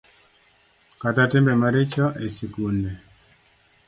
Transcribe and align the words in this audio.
Kata 1.01 1.23
timbe 1.31 1.53
maricho 1.61 2.05
e 2.25 2.27
sikunde 2.35 2.91